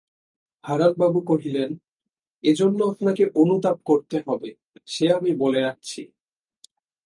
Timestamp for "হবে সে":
4.27-5.05